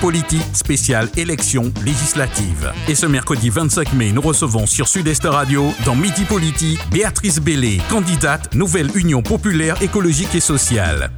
[0.00, 2.72] Politique spécial élection législative.
[2.88, 7.80] Et ce mercredi 25 mai, nous recevons sur Sud-Est Radio, dans Midi Politique, Béatrice Bellé,
[7.88, 11.10] candidate Nouvelle Union Populaire Écologique et Sociale.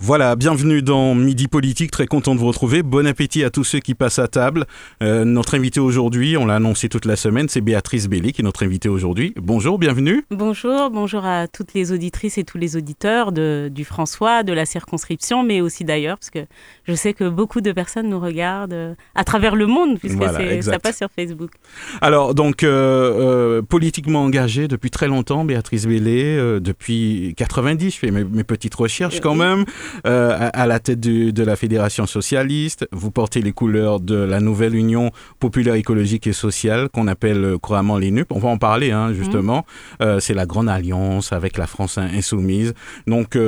[0.00, 2.82] Voilà, bienvenue dans Midi Politique, très content de vous retrouver.
[2.82, 4.66] Bon appétit à tous ceux qui passent à table.
[5.02, 8.44] Euh, notre invité aujourd'hui, on l'a annoncé toute la semaine, c'est Béatrice Bellé qui est
[8.44, 9.32] notre invitée aujourd'hui.
[9.36, 10.24] Bonjour, bienvenue.
[10.30, 14.66] Bonjour, bonjour à toutes les auditrices et tous les auditeurs de, du François, de la
[14.66, 16.44] circonscription, mais aussi d'ailleurs, parce que
[16.86, 20.22] je sais que beaucoup de personnes nous regardent euh, à travers le monde, puisque
[20.62, 21.52] ça passe sur Facebook.
[22.00, 28.24] Alors, donc, euh, politiquement engagée depuis très longtemps, Béatrice Bellé, depuis 90, je fais mes,
[28.24, 29.64] mes petites recherches quand même.
[30.06, 32.86] Euh, à, la tête de la Fédération socialiste.
[32.92, 37.58] Vous portez les couleurs de la nouvelle Union populaire écologique et sociale qu'on appelle euh,
[37.58, 38.30] couramment l'INUP.
[38.30, 39.14] On va en parler hein, mhm.
[39.14, 39.64] justement.
[40.02, 42.74] Euh, c'est la grande alliance avec la France insoumise.
[43.06, 43.38] Donc,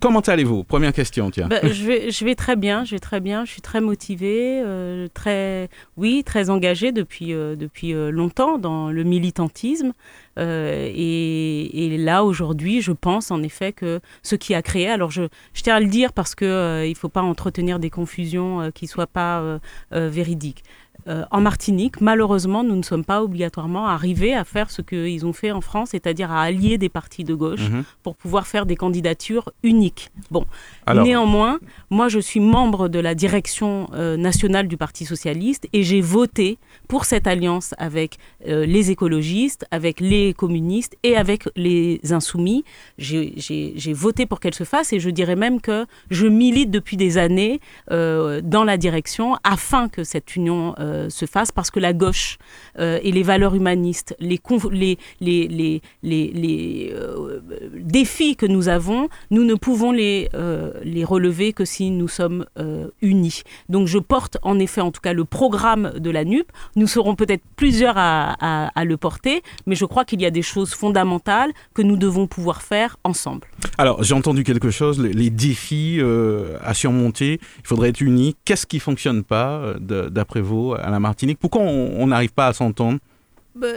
[0.00, 0.64] comment allez-vous?
[0.64, 1.48] Première question, tiens.
[1.48, 3.44] Bah, je, vais, je vais très bien, je vais très bien.
[3.44, 4.62] Je suis très motivée,
[5.14, 9.92] très, oui, très engagée depuis, depuis longtemps dans le militantisme.
[10.38, 15.22] Euh, et, là, aujourd'hui, je pense en effet que ce qui a créé, alors je,
[15.54, 18.70] je tiens à le dire parce qu'il euh, ne faut pas entretenir des confusions euh,
[18.70, 20.62] qui ne soient pas véridiques.
[21.08, 25.32] Euh, en Martinique, malheureusement, nous ne sommes pas obligatoirement arrivés à faire ce qu'ils ont
[25.32, 27.84] fait en France, c'est-à-dire à allier des partis de gauche mhm.
[28.02, 30.10] pour pouvoir faire des candidatures uniques.
[30.30, 30.46] Bon,
[30.92, 36.00] néanmoins, moi, je suis membre de la direction euh, nationale du Parti socialiste et j'ai
[36.00, 38.18] voté pour cette alliance avec
[38.48, 42.64] euh, les écologistes, avec les communistes et avec les insoumis.
[42.98, 47.18] J'ai voté pour qu'elle se fasse et je dirais même que je milite depuis des
[47.18, 52.38] années dans la direction afin que cette union euh, se fasse parce que la gauche
[52.78, 57.40] euh, et les valeurs humanistes, les, les, les, les, euh,
[57.74, 60.28] défis que nous avons, nous ne pouvons les,
[60.82, 62.44] les relever que si nous sommes
[63.02, 63.42] unis.
[63.68, 66.50] Donc je porte en effet en tout cas le programme de la NUP.
[66.76, 68.32] Nous serons peut-être plusieurs à,
[68.68, 72.26] à, le porter, mais je crois qu'il y a des choses fondamentales que nous devons
[72.26, 73.46] pouvoir faire ensemble.
[73.78, 76.00] Alors j'ai entendu quelque chose, les, défis
[76.62, 78.36] à surmonter, il faudrait être unis.
[78.44, 81.38] Qu'est-ce qui fonctionne pas d'après vous à la Martinique.
[81.40, 82.98] Pourquoi on n'arrive pas à s'entendre?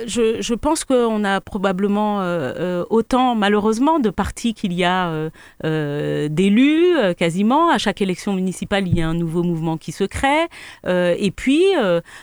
[0.05, 5.29] Je, je, pense qu'on a probablement euh, euh, autant, malheureusement, de partis qu'il y a
[5.63, 7.69] euh, d'élus, quasiment.
[7.69, 10.47] À chaque élection municipale, il y a un nouveau mouvement qui se crée.
[10.85, 11.63] et puis,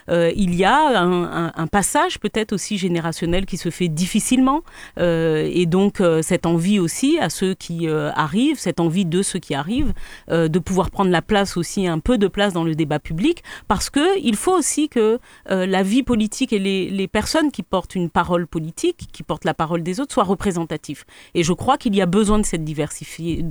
[0.08, 4.62] il y a un, passage peut-être aussi générationnel qui se fait difficilement.
[4.98, 9.92] et donc, cette envie aussi à ceux qui arrivent, cette envie de ceux qui arrivent,
[10.28, 13.90] de pouvoir prendre la place aussi, un peu de place dans le débat public, parce
[13.90, 15.18] qu'il faut aussi que
[15.48, 19.82] la vie politique et les personnes qui portent une parole politique, qui portent la parole
[19.82, 21.04] des autres, soient représentatifs.
[21.34, 22.62] Et je crois qu'il y a besoin de cette,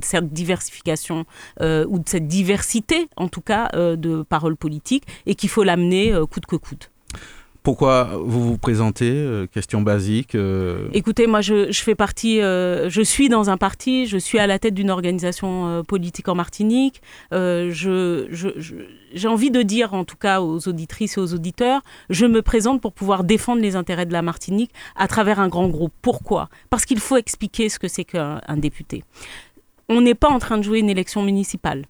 [0.02, 1.24] cette diversification
[1.60, 5.64] euh, ou de cette diversité, en tout cas, euh, de paroles politiques, et qu'il faut
[5.64, 6.90] l'amener euh, coûte que coûte.
[7.66, 10.36] Pourquoi vous vous présentez euh, Question basique.
[10.36, 10.86] Euh.
[10.92, 14.60] Écoutez, moi, je, fais partie, euh, je suis dans un parti, je suis à la
[14.60, 17.02] tête d'une organisation politique en Martinique.
[17.32, 17.88] j'ai
[19.26, 22.92] envie de dire, en tout cas aux auditrices et aux auditeurs, je me présente pour
[22.92, 25.92] pouvoir défendre les intérêts de la Martinique à travers un grand groupe.
[26.02, 26.48] Pourquoi?
[26.70, 29.02] Parce qu'il faut expliquer ce que c'est qu'un député.
[29.88, 31.82] On n'est pas en train de jouer une élection municipale.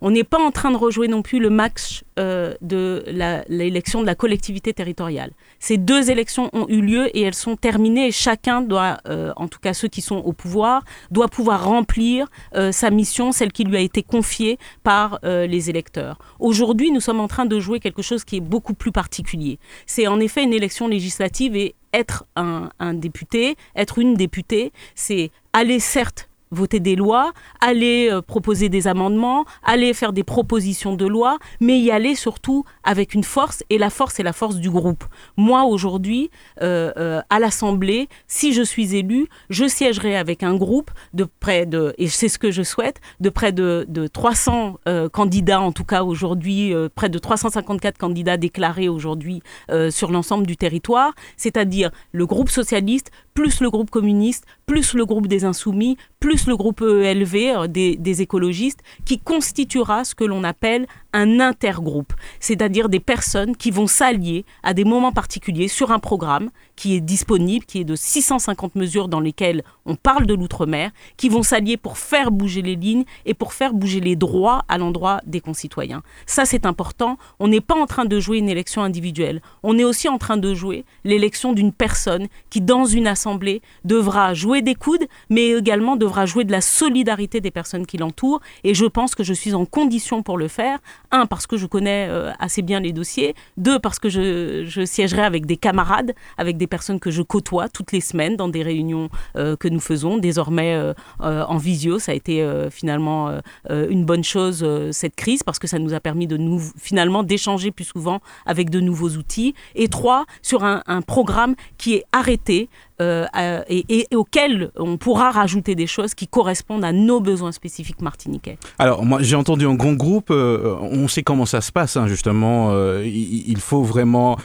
[0.00, 3.04] On n'est pas en train de rejouer non plus le match euh, de
[3.48, 5.32] l'élection de la collectivité territoriale.
[5.58, 9.48] Ces deux élections ont eu lieu et elles sont terminées et chacun doit, euh, en
[9.48, 13.64] tout cas ceux qui sont au pouvoir, doit pouvoir remplir euh, sa mission, celle qui
[13.64, 16.18] lui a été confiée par les électeurs.
[16.38, 19.58] Aujourd'hui, nous sommes en train de jouer quelque chose qui est beaucoup plus particulier.
[19.86, 25.80] C'est en effet une élection législative et être un député, être une députée, c'est aller
[25.80, 31.38] certes voter des lois, aller euh, proposer des amendements, aller faire des propositions de loi,
[31.60, 35.04] mais y aller surtout avec une force, et la force est la force du groupe.
[35.36, 36.30] Moi, aujourd'hui,
[36.62, 41.66] euh, euh, à l'Assemblée, si je suis élu, je siégerai avec un groupe de près
[41.66, 44.78] de, et c'est ce que je souhaite, de près de, de 300
[45.12, 49.42] candidats, en tout cas aujourd'hui, près de 354 candidats déclarés aujourd'hui
[49.90, 55.26] sur l'ensemble du territoire, c'est-à-dire le groupe socialiste, plus le groupe communiste, plus le groupe
[55.26, 60.44] des insoumis, plus le groupe ELV euh, des, des écologistes, qui constituera ce que l'on
[60.44, 65.98] appelle un intergroupe, c'est-à-dire des personnes qui vont s'allier à des moments particuliers sur un
[65.98, 70.90] programme qui est disponible, qui est de 650 mesures dans lesquelles on parle de l'outre-mer,
[71.16, 74.78] qui vont s'allier pour faire bouger les lignes et pour faire bouger les droits à
[74.78, 76.02] l'endroit des concitoyens.
[76.26, 77.18] Ça, c'est important.
[77.38, 79.42] On n'est pas en train de jouer une élection individuelle.
[79.62, 84.32] On est aussi en train de jouer l'élection d'une personne qui, dans une assemblée, devra
[84.32, 88.40] jouer des coudes, mais également devra jouer de la solidarité des personnes qui l'entourent.
[88.64, 90.78] Et je pense que je suis en condition pour le faire
[91.12, 92.08] Un, parce que je connais
[92.38, 93.34] assez bien les dossiers.
[93.56, 97.68] Deux, parce que je, je, siégerai avec des camarades, avec des personnes que je côtoie
[97.68, 100.18] toutes les semaines dans des réunions que nous faisons.
[100.18, 100.78] Désormais
[101.20, 105.94] en visio, ça a été finalement une bonne chose, cette crise, parce que ça nous
[105.94, 109.54] a permis de nous, finalement, d'échanger plus souvent avec de nouveaux outils.
[109.74, 112.68] Et trois, sur un programme qui est arrêté
[113.00, 113.26] euh,
[113.68, 118.58] et, auquel on pourra rajouter des choses qui correspondent à nos besoins spécifiques martiniquais.
[118.78, 122.06] Alors, moi, j'ai entendu un grand groupe, euh, on sait comment ça se passe, hein,
[122.06, 122.70] justement.
[122.72, 124.38] Euh, il, faut vraiment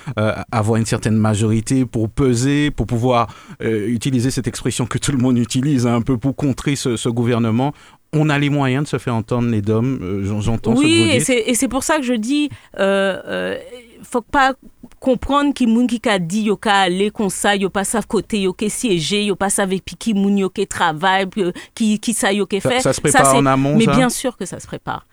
[0.51, 3.27] avoir une certaine majorité pour peser, pour pouvoir
[3.61, 7.71] utiliser cette expression que tout le monde utilise, hein, un peu pour contrer ce gouvernement
[8.13, 11.53] on a les moyens de se faire entendre les DOM, j'entends oui, ce que et
[11.53, 12.49] c'est pour ça que je dis,
[12.79, 13.57] euh,
[14.03, 14.53] faut pas
[14.99, 18.41] comprendre qui moun qui a dit yo ka aller comme ça yo pas savent côté
[18.41, 21.27] yo ke siéger yo pas savent qui moun yo ke travail
[21.73, 22.79] qui qui ça yo fait.
[22.79, 25.05] ça, se prépare en amont mais bien sûr que ça se prépare.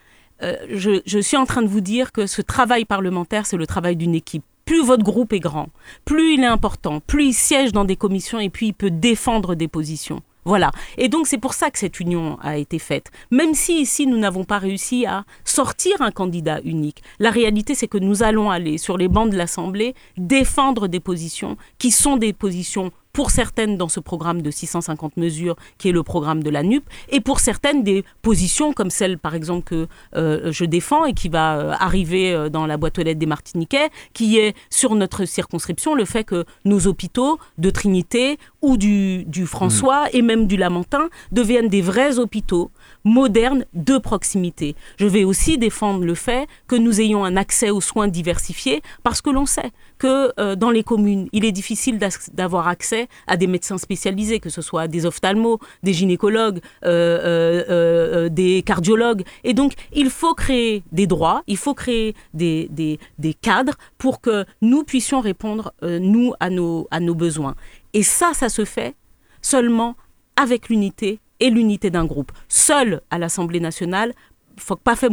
[0.43, 3.67] Euh, je, je suis en train de vous dire que ce travail parlementaire c'est le
[3.67, 4.45] travail d'une équipe.
[4.65, 5.69] Plus votre groupe est grand,
[6.05, 9.55] plus il est important, plus il siège dans des commissions et puis il peut défendre
[9.55, 10.23] des positions.
[10.45, 10.71] Voilà.
[10.99, 13.11] Et donc c'est pour ça que cette union a été faite.
[13.31, 17.89] Même si ici nous n'avons pas réussi à sortir un candidat unique, la réalité c'est
[17.89, 22.33] que nous allons aller sur les bancs de l'Assemblée défendre des positions qui sont des
[22.33, 26.63] positions pour certaines dans ce programme de 650 mesures qui est le programme de la
[26.63, 29.87] NUP, et pour certaines des positions comme celle par exemple que
[30.17, 33.27] euh, je défends et qui va euh, arriver euh, dans la boîte aux lettres des
[33.27, 39.25] Martiniquais, qui est sur notre circonscription le fait que nos hôpitaux de Trinité ou du,
[39.25, 40.17] du François mmh.
[40.17, 42.71] et même du Lamentin deviennent des vrais hôpitaux
[43.05, 44.75] moderne de proximité.
[44.99, 49.21] Je vais aussi défendre le fait que nous ayons un accès aux soins diversifiés parce
[49.21, 51.99] que l'on sait que euh, dans les communes, il est difficile
[52.33, 58.29] d'avoir accès à des médecins spécialisés, que ce soit des ophtalmos, des gynécologues, euh, euh,
[58.29, 59.23] des cardiologues.
[59.45, 62.99] Et donc, il faut créer des droits, il faut créer des,
[63.41, 67.55] cadres pour que nous puissions répondre, nous, à nos besoins.
[67.93, 68.95] Et ça, ça se fait
[69.41, 69.97] seulement
[70.37, 72.33] avec l'unité et l'unité d'un groupe.
[72.49, 74.15] Seul à l'Assemblée nationale,
[74.59, 75.11] faut pas faire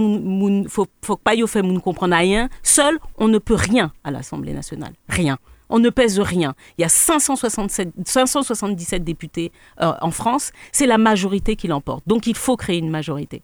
[0.68, 2.50] faut, faut pas faire comprendre rien.
[2.62, 5.38] Seul, on ne peut rien à l'Assemblée nationale, rien.
[5.72, 6.56] On ne pèse rien.
[6.78, 10.52] Il y a 567, 577 députés euh, en France.
[10.72, 12.04] C'est la majorité qui l'emporte.
[12.08, 13.44] Donc il faut créer une majorité.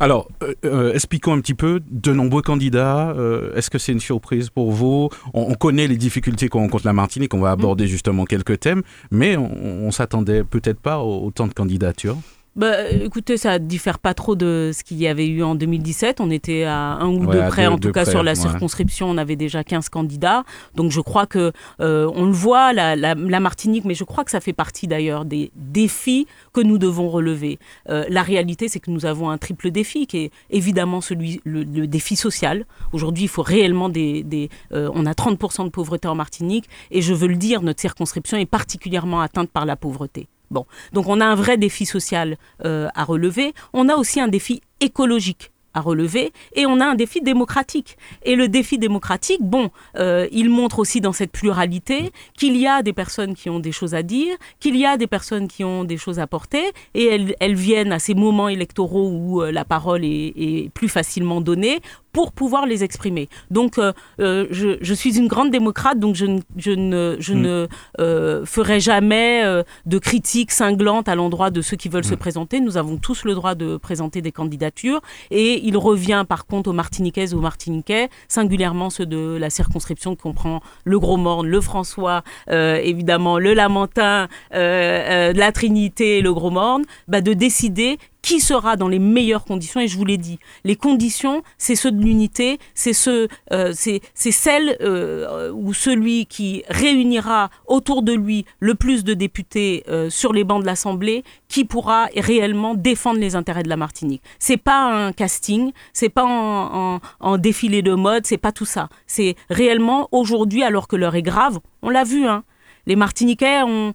[0.00, 4.00] Alors, euh, euh, expliquons un petit peu, de nombreux candidats, euh, est-ce que c'est une
[4.00, 5.08] surprise pour vous?
[5.34, 7.88] On, connaît les difficultés qu'on rencontre la Martinique, on va aborder mm.
[7.88, 12.16] justement quelques thèmes, mais on, on s'attendait peut-être pas autant de candidatures.
[12.58, 16.20] Bah, écoutez, ça diffère pas trop de ce qu'il y avait eu en 2017.
[16.20, 19.36] On était à un ou deux près, en tout cas sur la circonscription, on avait
[19.36, 20.42] déjà 15 candidats.
[20.74, 24.32] Donc je crois que euh, on le voit, la, la, Martinique, mais je crois que
[24.32, 27.60] ça fait partie d'ailleurs des défis que nous devons relever.
[27.90, 31.64] Euh, la réalité, c'est que nous avons un triple défi, qui est évidemment celui le,
[31.86, 32.64] défi social.
[32.92, 37.02] Aujourd'hui, il faut réellement des, des euh, on a 30% de pauvreté en Martinique, et
[37.02, 40.26] je veux le dire, notre circonscription est particulièrement atteinte par la pauvreté.
[40.50, 43.54] Bon, donc on a un vrai défi social euh, à relever.
[43.72, 47.96] On a aussi un défi écologique à relever et on a un défi démocratique.
[48.24, 52.82] Et le défi démocratique, bon, euh, il montre aussi dans cette pluralité qu'il y a
[52.82, 55.84] des personnes qui ont des choses à dire, qu'il y a des personnes qui ont
[55.84, 60.04] des choses à porter et elles, viennent à ces moments électoraux où euh, la parole
[60.04, 61.80] est, plus facilement donnée
[62.12, 63.28] pour pouvoir les exprimer.
[63.50, 67.40] Donc, euh, euh, je, suis une grande démocrate, donc je, je ne, je mm.
[67.40, 67.68] ne
[68.00, 69.44] euh, ferai jamais
[69.86, 72.18] de critiques cinglantes à l'endroit de ceux qui veulent se mm.
[72.18, 72.60] présenter.
[72.60, 75.00] Nous avons tous le droit de présenter des candidatures.
[75.30, 80.14] Et il revient par contre aux Martiniquaises et aux Martiniquais, singulièrement ceux de la circonscription
[80.14, 87.20] qui comprend le Gros-Morne, le François, évidemment le Lamentin, la Trinité et le Gros-Morne, bah,
[87.20, 89.80] de décider qui sera dans les meilleures conditions.
[89.80, 94.76] Et je vous l'ai dit, les conditions, c'est ceux de l'unité, c'est ce, euh, celle
[94.82, 100.44] euh, ou celui qui réunira autour de lui le plus de députés euh, sur les
[100.44, 104.22] bancs de l'Assemblée, qui pourra réellement défendre les intérêts de la Martinique.
[104.38, 108.90] C'est pas un casting, c'est pas en, en défilé de mode, c'est pas tout ça.
[109.06, 112.44] C'est réellement aujourd'hui, alors que l'heure est grave, on l'a vu, hein
[112.88, 113.92] les Martiniquais ont,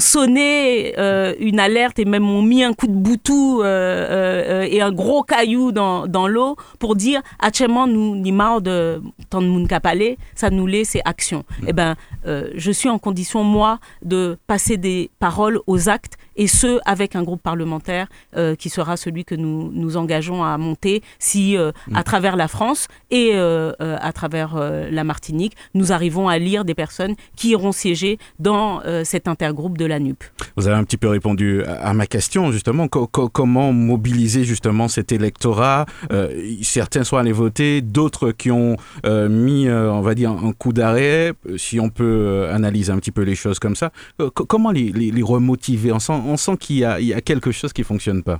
[0.00, 4.80] sonné euh, une alerte et même ont mis un coup de boutou euh, euh, et
[4.80, 9.68] un gros caillou dans, l'eau pour dire actuellement nous ni marre de tant de monde
[10.34, 11.44] ça nous laisse c'est action.
[11.60, 11.64] Mm.
[11.68, 16.78] Eh ben, je suis en condition moi de passer des paroles aux actes et ce,
[16.84, 21.56] avec un groupe parlementaire euh, qui sera celui que nous nous engageons à monter si,
[21.56, 22.04] euh, à mm.
[22.04, 27.14] travers la France et euh, à travers la Martinique, nous arrivons à lire des personnes
[27.36, 30.22] qui iront siéger dans cet intergroupe de la NUP.
[30.56, 32.88] Vous avez un petit peu répondu à ma question, justement.
[32.88, 35.86] comment mobiliser justement cet électorat?
[36.62, 41.80] Certains sont allés voter, d'autres qui ont mis, on va dire, un coup d'arrêt, si
[41.80, 43.90] on peut analyser un petit peu les choses comme ça.
[44.48, 48.38] comment les, remotiver sent, on sent qu'il y, a, quelque chose qui ne fonctionne pas.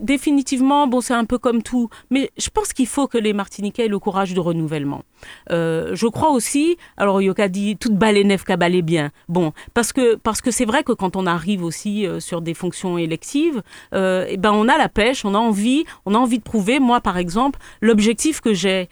[0.00, 3.86] Définitivement, bon, c'est un peu comme tout, mais je pense qu'il faut que les Martiniquais
[3.86, 5.02] aient le courage de renouvellement.
[5.50, 9.10] Euh, je crois aussi, alors Yoka dit toute balai nef balai bien.
[9.28, 12.54] Bon, parce que parce que c'est vrai que quand on arrive aussi euh, sur des
[12.54, 13.62] fonctions électives,
[13.94, 16.80] euh, eh ben on a la pêche, on a envie, on a envie de prouver.
[16.80, 18.88] Moi, par exemple, l'objectif que j'ai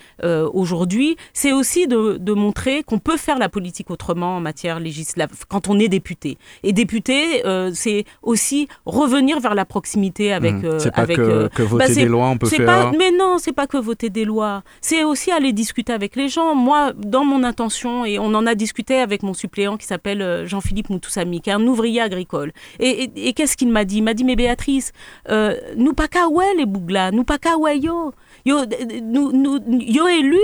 [0.53, 5.47] aujourd'hui, c'est aussi de, de montrer qu'on peut faire la politique autrement en matière législative
[5.49, 6.39] quand on est député.
[6.63, 10.55] Et député, c'est aussi revenir vers la proximité avec.
[10.55, 10.79] Mmh.
[10.79, 12.67] c'est pas que, que, voter bah, des lois, on peut faire.
[12.67, 14.63] Pas, mais non, c'est pas que voter des lois.
[14.81, 16.55] C'est aussi aller discuter avec les gens.
[16.55, 20.47] Moi, dans mon intention, et on en a discuté avec mon suppléant qui s'appelle euh,
[20.47, 22.53] Jean-Philippe Moutoussami, qui est un ouvrier agricole.
[22.81, 23.99] Et, qu'est-ce qu'il m'a dit?
[23.99, 24.93] Il m'a dit, mais Béatrice,
[25.31, 26.27] euh, nous pas qu'à
[26.57, 28.13] les bougla, nous pas qu'à yo
[28.45, 28.65] yo
[29.03, 30.39] nous nous yo élu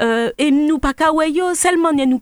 [0.00, 0.92] euh, et nous pas
[1.28, 2.20] yo seulement nous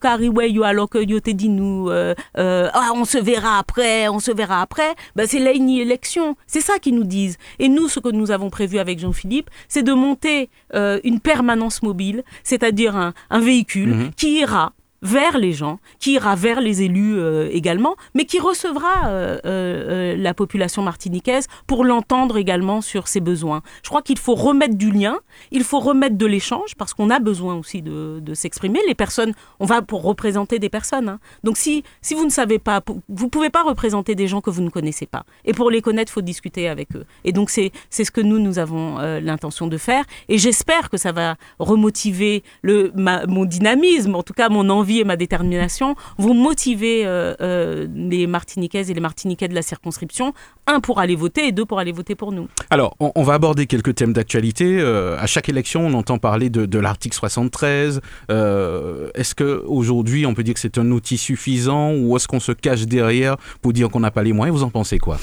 [0.48, 4.18] yo alors que yo te dit nous euh, euh, ah on se verra après on
[4.20, 7.88] se verra après ben c'est là une élection c'est ça qu'ils nous disent et nous
[7.88, 13.14] ce que nous avons prévu avec Jean-Philippe c'est de monter une permanence mobile c'est-à-dire un,
[13.30, 14.10] un véhicule mhm.
[14.14, 19.06] qui ira vers les gens, qui ira vers les élus euh, également, mais qui recevra
[19.06, 23.62] euh, euh, la population martiniquaise pour l'entendre également sur ses besoins.
[23.82, 25.18] Je crois qu'il faut remettre du lien,
[25.50, 28.78] il faut remettre de l'échange, parce qu'on a besoin aussi de, s'exprimer.
[28.86, 31.08] Les personnes, on va pour représenter des personnes.
[31.08, 31.18] Hein.
[31.44, 34.50] Donc si, si vous ne savez pas, vous ne pouvez pas représenter des gens que
[34.50, 35.24] vous ne connaissez pas.
[35.44, 37.04] Et pour les connaître, il faut discuter avec eux.
[37.24, 40.04] Et donc c'est ce que nous, nous avons l'intention de faire.
[40.28, 45.16] Et j'espère que ça va remotiver mon dynamisme, en tout cas mon envie et ma
[45.16, 50.32] détermination vont motiver euh, euh, les Martiniquaises et les Martiniquais de la circonscription,
[50.66, 52.48] un pour aller voter et deux pour aller voter pour nous.
[52.70, 54.78] Alors, on, va aborder quelques thèmes d'actualité.
[54.80, 58.00] Euh, à chaque élection, on entend parler de, l'article 73.
[58.28, 62.86] est-ce qu'aujourd'hui, on peut dire que c'est un outil suffisant ou est-ce qu'on se cache
[62.86, 64.58] derrière pour dire qu'on n'a pas les moyens?
[64.58, 65.18] Vous en pensez quoi?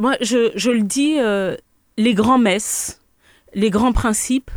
[0.00, 1.16] Moi, je, je, le dis,
[1.96, 3.00] les grands messes,
[3.54, 4.50] les grands principes,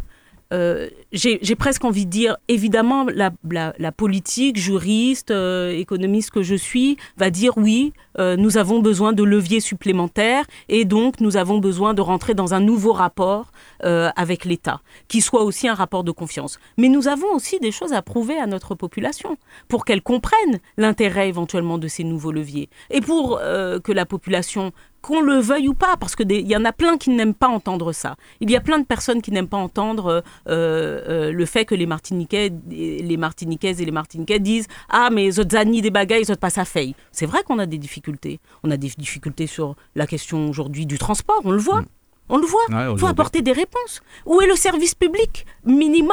[0.53, 6.97] euh, j'ai presque envie de dire, évidemment, la, politique, juriste, euh, économiste que je suis,
[7.17, 11.93] va dire oui, euh, nous avons besoin de leviers supplémentaires et donc nous avons besoin
[11.93, 16.59] de rentrer dans un nouveau rapport avec l'État, qui soit aussi un rapport de confiance.
[16.77, 19.37] Mais nous avons aussi des choses à prouver à notre population
[19.67, 24.71] pour qu'elle comprenne l'intérêt éventuellement de ces nouveaux leviers et pour que la population
[25.05, 27.93] qu'on le veuille ou pas, parce qu'il y en a plein qui n'aiment pas entendre
[27.93, 28.15] ça.
[28.39, 31.75] Il y a plein de personnes qui n'aiment pas entendre euh, euh, le fait que
[31.75, 36.49] les Martiniquais, les Martiniquaises et les Martiniquais disent Ah, mais Zotzani des bagailles, ils pas
[36.49, 36.95] faille.
[37.11, 38.39] C'est vrai qu'on a des difficultés.
[38.63, 41.83] On a des difficultés sur la question aujourd'hui du transport, on le voit.
[42.27, 42.61] On le voit.
[42.91, 44.01] Il faut apporter des réponses.
[44.25, 46.11] Où est le service public minimum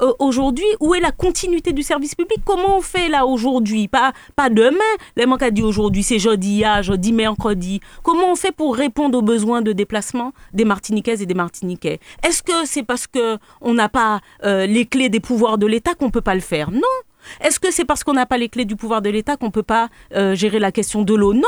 [0.00, 0.66] euh, aujourd'hui?
[0.80, 2.38] Où est la continuité du service public?
[2.44, 3.88] Comment on fait là aujourd'hui?
[3.88, 4.78] Pas, pas demain.
[5.16, 7.80] Les manques à dit aujourd'hui, c'est jeudi, ah, jeudi, mercredi.
[8.04, 11.98] Comment on fait pour répondre aux besoins de déplacement des Martiniquaises et des Martiniquais?
[12.22, 16.06] Est-ce que c'est parce qu'on n'a pas euh, les clés des pouvoirs de l'État qu'on
[16.06, 16.70] ne peut pas le faire?
[16.70, 16.82] Non.
[17.40, 19.52] Est-ce que c'est parce qu'on n'a pas les clés du pouvoir de l'État qu'on ne
[19.52, 21.34] peut pas euh, gérer la question de l'eau?
[21.34, 21.42] Non.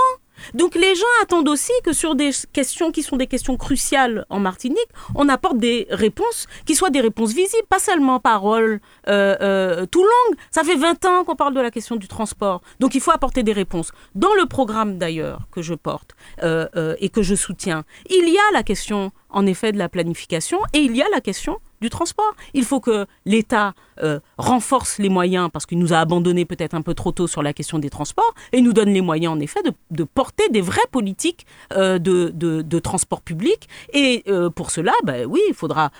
[0.55, 4.41] Donc les gens attendent aussi que sur des questions qui sont des questions cruciales en
[4.41, 9.85] Martinique, on apporte des réponses qui soient des réponses visibles, pas seulement paroles euh, euh,
[9.85, 10.39] tout longues.
[10.51, 12.63] Ça fait 20 ans qu'on parle de la question du transport.
[12.79, 13.93] Donc il faut apporter des réponses.
[14.15, 18.63] Dans le programme d'ailleurs que je porte et que je soutiens, il y a la
[18.63, 22.35] question en effet de la planification et il y a la question du transport.
[22.55, 26.83] Il faut que l'État euh, renforce les moyens parce qu'il nous a abandonnés peut-être un
[26.83, 29.61] peu trop tôt sur la question des transports et nous donne les moyens en effet
[29.91, 33.69] de, porter des vraies politiques euh, de, transport public.
[33.93, 35.91] Et euh, pour cela, ben oui, il faudra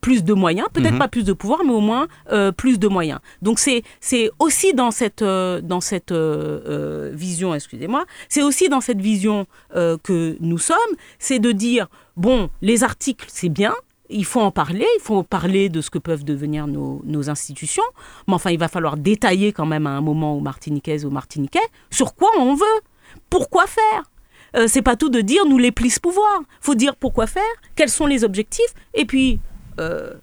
[0.00, 0.98] plus de moyens, peut-être mhm.
[0.98, 2.08] pas plus de pouvoir, mais au moins
[2.56, 3.20] plus de moyens.
[3.42, 9.46] Donc c'est c'est aussi dans cette dans cette vision, excusez-moi, c'est aussi dans cette vision
[9.74, 10.76] que nous sommes,
[11.18, 13.74] c'est de dire bon, les articles c'est bien,
[14.10, 17.84] il faut en parler, il faut parler de ce que peuvent devenir nos, institutions,
[18.26, 21.58] mais enfin, il va falloir détailler quand même à un moment aux Martiniquaises, aux Martiniquais,
[21.90, 22.80] sur quoi on veut,
[23.28, 24.10] pourquoi faire?
[24.56, 26.40] Euh, c'est pas tout de dire nous les plis pouvoir.
[26.60, 27.42] faut dire pourquoi faire,
[27.76, 29.38] quels sont les objectifs, et puis
[29.78, 30.14] euh,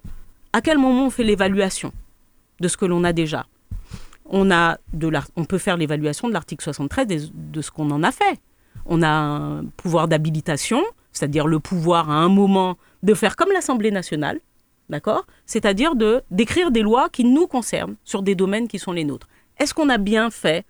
[0.53, 1.93] à quel moment on fait l'évaluation
[2.59, 3.45] de ce que l'on a déjà.
[4.25, 5.09] On, a de
[5.47, 8.41] peut faire l'évaluation de l'article 73 de, de ce qu'on en a fait.
[8.85, 10.83] On a un pouvoir d'habilitation,
[11.17, 14.39] c'est-à-dire le pouvoir à un moment de faire comme l'Assemblée nationale,
[14.89, 19.03] d'accord C'est-à-dire de d'écrire des lois qui nous concernent sur des domaines qui sont les
[19.03, 19.27] nôtres.
[19.59, 20.65] Est-ce qu'on a bien fait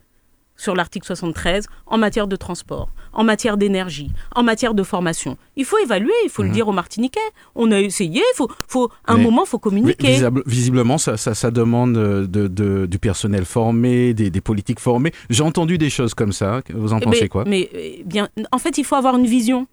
[0.56, 5.36] sur l'article 73 en matière de transport, en matière d'énergie, en matière de formation?
[5.56, 6.54] Il faut évaluer, il faut le mhm.
[6.54, 7.20] dire aux Martiniquais.
[7.54, 10.18] On a essayé, il faut, faut, un moment, il faut communiquer.
[10.46, 15.12] visiblement, ça, ça, demande de, du personnel formé, des, politiques formées.
[15.28, 16.62] J'ai entendu des choses comme ça.
[16.74, 17.44] Vous en pensez quoi?
[17.46, 19.66] Mais eh bien, en fait, il faut avoir une vision.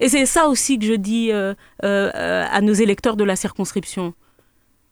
[0.00, 2.10] Et c'est ça aussi que je dis euh, euh,
[2.50, 4.14] à nos électeurs de la circonscription.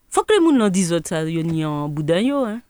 [0.09, 2.61] Faut que les gens disent ça, y en boudayo, hein.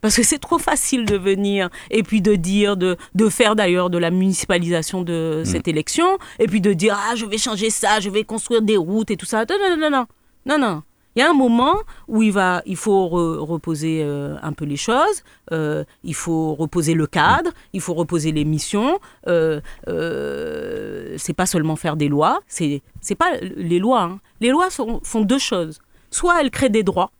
[0.00, 3.90] Parce que c'est trop facile de venir et puis de dire, de, de faire d'ailleurs
[3.90, 5.70] de la municipalisation de cette mm.
[5.70, 9.10] élection, et puis de dire, ah, je vais changer ça, je vais construire des routes
[9.10, 9.44] et tout ça.
[9.48, 10.06] Non, non, non, non.
[10.46, 10.82] Non, non.
[11.18, 11.74] Il y a un moment
[12.06, 12.32] où il,
[12.76, 17.94] faut reposer euh, un peu les choses, euh, il faut reposer le cadre, il faut
[17.94, 19.00] reposer les missions.
[19.26, 22.80] Euh, euh c'est pas seulement faire des lois, c'est
[23.18, 24.02] pas les lois.
[24.02, 24.20] Hein.
[24.40, 25.80] Les lois font deux choses.
[26.12, 27.10] Soit elles créent des droits,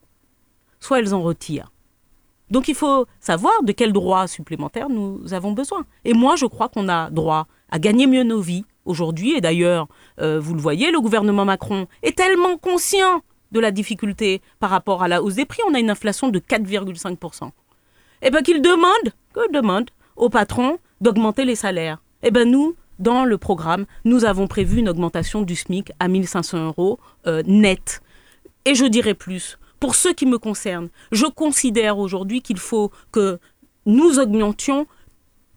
[0.78, 1.72] soit elles en retirent.
[2.52, 5.84] Donc il faut savoir de quels droits supplémentaires nous avons besoin.
[6.04, 9.32] Et moi, je crois qu'on a droit à gagner mieux nos vies aujourd'hui.
[9.32, 9.88] Et d'ailleurs,
[10.18, 15.08] vous le voyez, le gouvernement Macron est tellement conscient de la difficulté par rapport à
[15.08, 15.62] la hausse des prix.
[15.68, 17.50] On a une inflation de 4,5%.
[18.22, 22.02] Et bien qu'il demande, que demande aux patrons d'augmenter les salaires.
[22.22, 26.66] Et bien nous, dans le programme, nous avons prévu une augmentation du SMIC à 1500
[26.66, 28.02] euros euh, net.
[28.64, 33.38] Et je dirais plus, pour ce qui me concerne, je considère aujourd'hui qu'il faut que
[33.86, 34.86] nous augmentions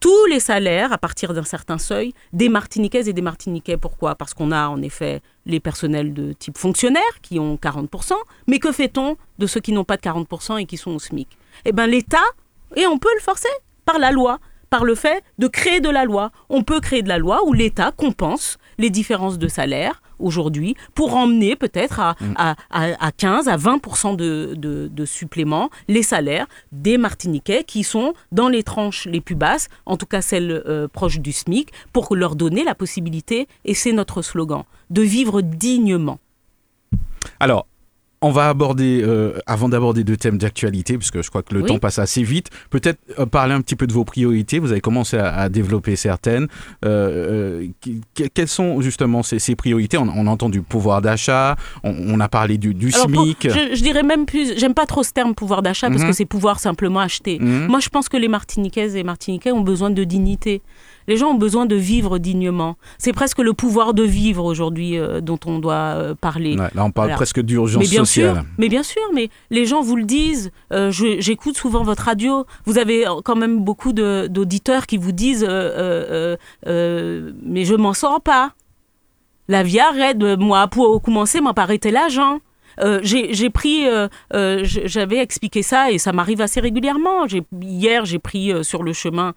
[0.01, 3.77] tous les salaires à partir d'un certain seuil des Martiniquaises et des Martiniquais.
[3.77, 4.15] Pourquoi?
[4.15, 8.13] Parce qu'on a en effet les personnels de type fonctionnaire qui ont 40%,
[8.47, 11.29] mais que fait-on de ceux qui n'ont pas de 40% et qui sont au SMIC?
[11.65, 12.17] Eh bien l'État,
[12.75, 13.49] et on peut le forcer
[13.85, 14.39] par la loi,
[14.71, 16.31] par le fait de créer de la loi.
[16.49, 21.15] On peut créer de la loi où l'État compense les différences de salaire aujourd'hui pour
[21.15, 22.33] emmener peut-être à, mm.
[22.37, 28.13] à, à, 15 à 20 de, de, de supplément les salaires des Martiniquais qui sont
[28.31, 32.15] dans les tranches les plus basses, en tout cas celles euh, proches du SMIC, pour
[32.15, 36.19] leur donner la possibilité, et c'est notre slogan, de vivre dignement.
[37.39, 37.67] Alors,
[38.23, 41.79] on va aborder, euh, avant d'aborder deux thèmes d'actualité, puisque je crois que le temps
[41.79, 44.59] passe assez vite, peut-être euh, parler un petit peu de vos priorités.
[44.59, 46.47] Vous avez commencé à, développer certaines.
[46.85, 47.67] Euh,
[48.33, 49.97] quelles sont justement ces, priorités?
[49.97, 53.49] On, a entendu pouvoir d'achat, on, a parlé du, SMIC.
[53.49, 56.13] je, dirais même plus, j'aime pas trop ce terme pouvoir d'achat, parce que mhm.
[56.13, 57.39] c'est pouvoir simplement acheter.
[57.39, 57.67] Mhm.
[57.67, 60.61] Moi, je pense que les Martiniquaises et Martiniquais ont besoin de dignité.
[61.07, 62.77] Les gens ont besoin de vivre dignement.
[62.97, 66.55] C'est presque le pouvoir de vivre aujourd'hui euh, dont on doit euh, parler.
[66.55, 68.43] là, on parle presque d'urgence sociale.
[68.57, 70.51] mais bien sûr, mais les gens vous le disent.
[70.71, 72.45] Euh, j'écoute souvent votre radio.
[72.65, 78.53] Vous avez quand même beaucoup d'auditeurs qui vous disent Mais je m'en sors pas.
[79.47, 80.17] La vie arrête.
[80.39, 82.39] Moi, pour commencer, m'a pas arrêté l'argent.
[82.81, 87.25] Euh, j'ai pris, euh, euh, j'avais expliqué ça et ça m'arrive assez régulièrement.
[87.61, 89.33] Hier, j'ai pris sur le chemin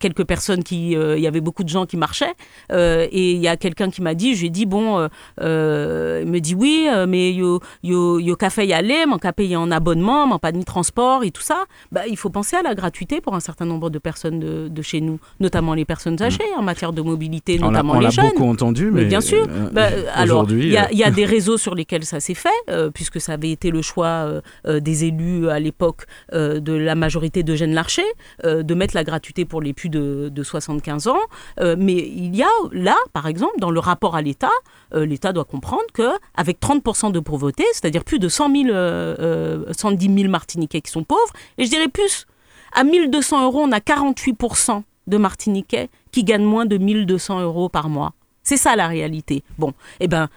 [0.00, 2.34] quelques personnes qui, il y avait beaucoup de gens qui marchaient
[2.72, 5.08] et il y a quelqu'un qui m'a dit, j'ai dit bon,
[5.40, 9.70] il me dit oui, mais yo yo yo café y aller, mon café payer en
[9.70, 11.64] abonnement, mon pas de transport et tout ça.
[11.92, 14.82] Bah, il faut penser à la gratuité pour un certain nombre de personnes de, de
[14.82, 18.24] chez nous, notamment les personnes âgées en matière de mobilité, notamment les jeunes.
[18.24, 19.46] On l'a beaucoup entendu, mais, bien sûr.
[19.72, 22.48] Bah, alors, il y, y, a des réseaux sur lesquels ça s'est fait.
[22.70, 26.94] Euh, puisque ça avait été le choix euh, euh, des élus à l'époque de la
[26.94, 28.04] majorité de Jeanne Larcher,
[28.44, 31.18] de mettre la gratuité pour les plus de, 75 ans.
[31.60, 34.50] mais il y a là, par exemple, dans le rapport à l'État,
[34.94, 40.80] l'État doit comprendre qu'avec 30% de pauvreté, c'est-à-dire plus de 100 000, 110 000 Martiniquais
[40.80, 42.26] qui sont pauvres, et je dirais plus,
[42.72, 47.88] à 1200 euros, on a 48% de Martiniquais qui gagnent moins de 1200 euros par
[47.88, 48.12] mois.
[48.46, 49.42] C'est ça la réalité.
[49.58, 50.28] Bon, eh ben,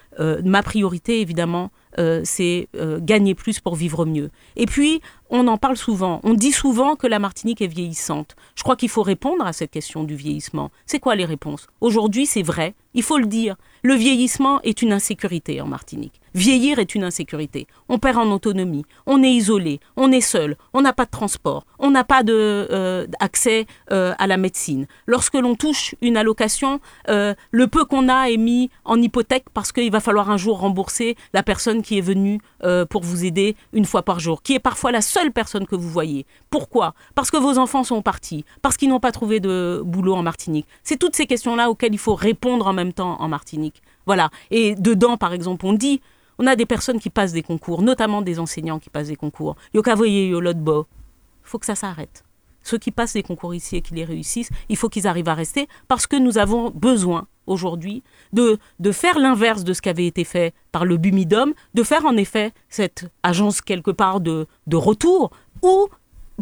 [0.43, 4.29] ma priorité, évidemment, euh, c'est euh, gagner plus pour vivre mieux.
[4.55, 6.21] Et puis, on en parle souvent.
[6.23, 8.35] On dit souvent que la Martinique est vieillissante.
[8.55, 10.71] Je crois qu'il faut répondre à cette question du vieillissement.
[10.85, 11.67] C'est quoi les réponses?
[11.81, 13.55] Aujourd'hui, c'est vrai, il faut le dire.
[13.83, 16.18] Le vieillissement est une insécurité en Martinique.
[16.39, 17.67] Vieillir est une insécurité.
[17.89, 21.65] On perd en autonomie, on est isolé, on est seul, on n'a pas de transport,
[21.79, 24.87] on n'a pas d'accès euh, euh, à la médecine.
[25.05, 29.73] Lorsque l'on touche une allocation, euh, le peu qu'on a est mis en hypothèque parce
[29.73, 32.39] qu'il va falloir un jour rembourser la personne qui est venue
[32.89, 35.89] pour vous aider une fois par jour, qui est parfois la seule personne que vous
[35.89, 36.25] voyez.
[36.49, 36.93] Pourquoi?
[37.15, 40.67] Parce que vos enfants sont partis, parce qu'ils n'ont pas trouvé de boulot en Martinique.
[40.83, 43.81] C'est toutes ces questions-là auxquelles il faut répondre en même temps en Martinique.
[44.05, 44.29] Voilà.
[44.51, 46.01] Et dedans, par exemple, on dit,
[46.39, 49.55] on a des personnes qui passent des concours, notamment des enseignants qui passent des concours.
[49.73, 50.87] Yokavoye, Yolotbo.
[51.43, 52.23] Il faut que ça s'arrête.
[52.63, 55.33] Ceux qui passent des concours ici et qui les réussissent, il faut qu'ils arrivent à
[55.33, 58.57] rester parce que nous avons besoin aujourd'hui de,
[58.91, 62.53] faire l'inverse de ce qui avait été fait par le Bumidum, de faire en effet
[62.69, 65.89] cette agence quelque part de, retour où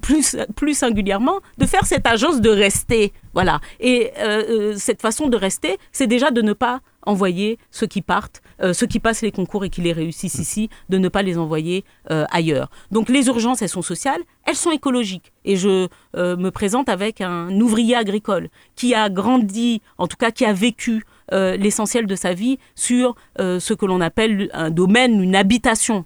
[0.01, 3.13] plus, plus singulièrement, de faire cette agence de rester.
[3.33, 3.61] Voilà.
[3.79, 8.41] Et euh, cette façon de rester, c'est déjà de ne pas envoyer ceux qui partent,
[8.73, 11.85] ceux qui passent les concours et qui les réussissent ici, de ne pas les envoyer
[12.07, 12.69] ailleurs.
[12.91, 15.31] Donc les urgences, elles sont sociales, elles sont écologiques.
[15.45, 20.45] Et je me présente avec un ouvrier agricole qui a grandi, en tout cas qui
[20.45, 25.21] a vécu euh, l'essentiel de sa vie sur euh, ce que l'on appelle un domaine,
[25.21, 26.05] une habitation.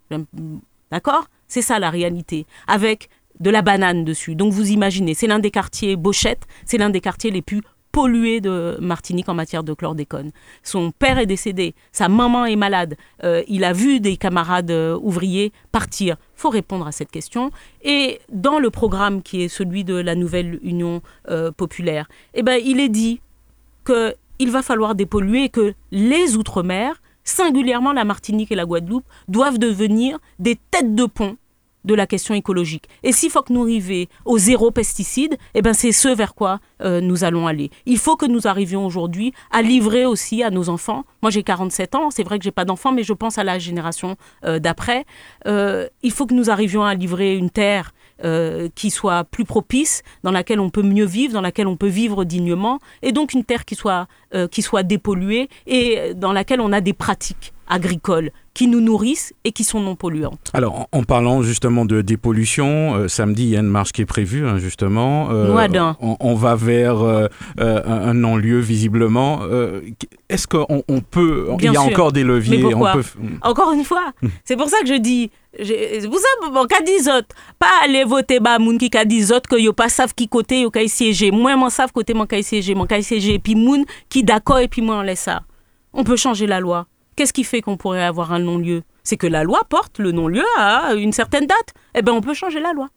[0.91, 1.25] D'accord?
[1.47, 2.47] C'est ça la réalité.
[2.67, 3.09] Avec
[3.39, 4.35] de la banane dessus.
[4.35, 7.61] Donc vous imaginez, c'est l'un des quartiers Bochette, c'est l'un des quartiers les plus
[7.91, 10.31] pollués de Martinique en matière de chlordécone.
[10.63, 15.51] Son père est décédé, sa maman est malade, euh, il a vu des camarades ouvriers
[15.71, 16.17] partir.
[16.37, 17.51] Il faut répondre à cette question.
[17.83, 21.01] Et dans le programme qui est celui de la nouvelle Union
[21.57, 23.21] populaire, eh ben, il est dit
[23.83, 29.05] que il va falloir dépolluer et que les Outre-mer, singulièrement la Martinique et la Guadeloupe,
[29.27, 31.37] doivent devenir des têtes de pont
[31.85, 32.85] de la question écologique.
[33.03, 36.59] Et s'il faut que nous arrivions au zéro pesticide, eh ben c'est ce vers quoi
[36.81, 37.71] euh, nous allons aller.
[37.85, 41.03] Il faut que nous arrivions aujourd'hui à livrer aussi à nos enfants.
[41.21, 43.59] Moi j'ai 47 ans, c'est vrai que j'ai pas d'enfants, mais je pense à la
[43.59, 44.15] génération
[44.45, 45.05] euh, d'après.
[45.47, 47.93] Euh, il faut que nous arrivions à livrer une terre
[48.75, 52.23] qui soit plus propice, dans laquelle on peut mieux vivre, dans laquelle on peut vivre
[52.23, 54.05] dignement, et donc une terre qui soit,
[54.51, 59.51] qui soit dépolluée et dans laquelle on a des pratiques agricoles qui nous nourrissent et
[59.51, 60.51] qui sont non polluantes.
[60.53, 64.05] Alors, en, parlant justement de dépollution, euh, samedi, il y a une marche qui est
[64.05, 65.29] prévue, hein, justement.
[65.31, 65.55] Euh,
[66.01, 69.41] on, on, va vers euh, un non-lieu, visiblement.
[70.29, 71.47] Est-ce qu'on on peut...
[71.59, 72.57] il y a encore des leviers.
[72.57, 72.95] Mais pourquoi
[73.41, 74.11] Encore une fois,
[74.43, 75.31] c'est pour ça que je dis...
[75.57, 79.33] C'est pour ça bon, qu'a dit autres, pas aller voter ba moun qui a dit
[79.33, 81.29] autres que yo pas savent qui côté yo kay siéger.
[81.29, 84.69] Moi moi savent côté mon kay siéger, mon kay siéger puis moun qui d'accord et
[84.69, 85.41] puis moi on laisse ça.
[85.91, 86.87] On peut changer la loi.
[87.15, 88.83] Qu'est-ce qui fait qu'on pourrait avoir un non-lieu?
[89.03, 91.73] C'est que la loi porte le non-lieu à une certaine date.
[91.95, 92.89] Eh bien, on peut changer la loi.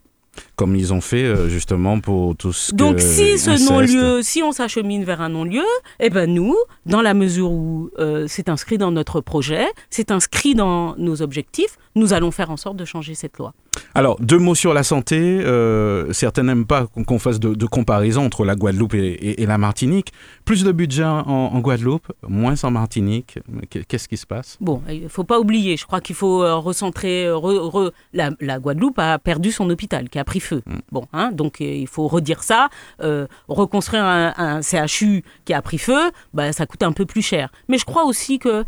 [0.57, 2.73] Comme ils ont fait euh, justement pour tous.
[2.75, 5.65] Donc si ce non-lieu, si on s'achemine vers un non-lieu,
[6.01, 10.55] eh ben nous, dans la mesure où euh, c'est inscrit dans notre projet, c'est inscrit
[10.55, 13.55] dans nos objectifs, nous allons faire en sorte de changer cette loi.
[13.95, 15.19] Alors, deux mots sur la santé.
[15.19, 20.13] Euh, certains n'aiment pas qu'on fasse de, comparaison entre la Guadeloupe et, la Martinique.
[20.45, 23.39] Plus de budget en, Guadeloupe, moins en Martinique.
[23.89, 24.57] Qu'est-ce qui se passe?
[24.61, 25.77] Bon, il ne faut pas oublier.
[25.77, 27.27] Je crois qu'il faut euh, recentrer.
[27.27, 30.63] Euh, la, Guadeloupe a perdu son hôpital qui a pris feu.
[30.67, 30.75] Mm.
[30.93, 32.69] Bon, hein, donc il faut redire ça.
[33.49, 37.51] reconstruire un, CHU qui a pris feu, bah, ça coûte un peu plus cher.
[37.69, 38.65] Mais je crois aussi qu'il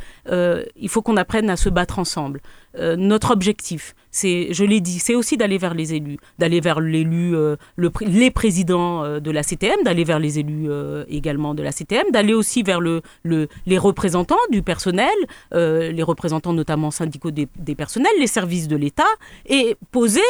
[0.76, 2.40] il faut qu'on apprenne à se battre ensemble.
[2.78, 7.36] notre objectif, c'est, je l'ai dit, c'est aussi d'aller vers les élus, d'aller vers l'élu,
[7.36, 11.62] euh, le, les présidents euh, de la CTM, d'aller vers les élus euh, également de
[11.62, 15.14] la CTM, d'aller aussi vers le, le, les représentants du personnel,
[15.52, 19.12] les représentants notamment syndicaux des, des personnels, les services de l'État,
[19.46, 20.20] et poser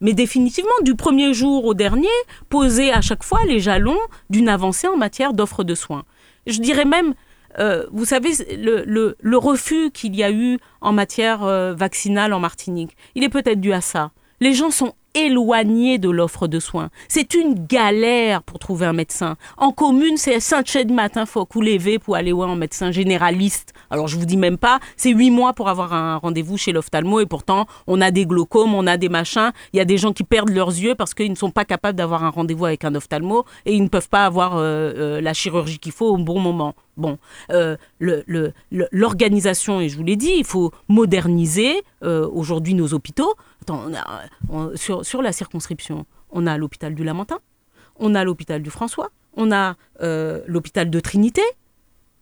[0.00, 2.16] mais définitivement, du premier jour au dernier,
[2.50, 6.04] poser à chaque fois les jalons d'une avancée en matière d'offres de soins.
[6.46, 7.14] Je dirais même,
[7.58, 12.96] euh, vous savez, le, refus qu'il y a eu en matière euh, vaccinale en Martinique,
[13.14, 14.10] il est peut-être dû à ça.
[14.40, 16.90] Les gens sont éloignés de l'offre de soins.
[17.08, 19.36] C'est une galère pour trouver un médecin.
[19.56, 23.72] En commune, c'est 5 de matin, faut lever pour aller voir un médecin généraliste.
[23.90, 27.20] Alors je vous dis même pas, c'est 8 mois pour avoir un rendez-vous chez l'ophtalmo
[27.20, 29.52] et pourtant on a des glaucomes, on a des machins.
[29.72, 31.96] Il y a des gens qui perdent leurs yeux parce qu'ils ne sont pas capables
[31.96, 35.78] d'avoir un rendez-vous avec un ophtalmo et ils ne peuvent pas avoir euh, la chirurgie
[35.78, 36.74] qu'il faut au bon moment.
[36.96, 37.18] Bon,
[37.50, 37.76] euh,
[38.90, 43.34] l'organisation, et je vous l'ai dit, il faut moderniser euh, aujourd'hui nos hôpitaux.
[44.74, 47.38] Sur, la circonscription, on a l'hôpital du Lamentin,
[47.96, 51.42] on a l'hôpital du François, on a euh, l'hôpital de Trinité,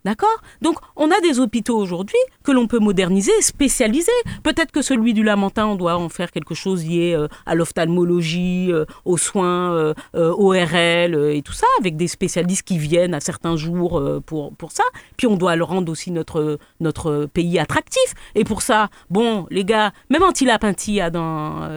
[0.05, 0.43] D'accord?
[0.61, 4.13] Donc, on a des hôpitaux aujourd'hui que l'on peut moderniser, spécialiser.
[4.43, 8.69] Peut-être que celui du Lamentin, on doit en faire quelque chose lié euh, à l'ophtalmologie,
[8.71, 13.57] euh, aux soins euh, ORL et tout ça, avec des spécialistes qui viennent à certains
[13.57, 14.85] jours pour, pour ça.
[15.17, 18.15] Puis, on doit le rendre aussi notre, notre pays attractif.
[18.35, 21.69] Et pour ça, bon, les gars, même a dans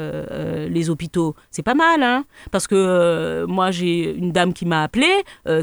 [0.69, 5.07] les hôpitaux, c'est pas mal, hein Parce que moi, j'ai une dame qui m'a appelé,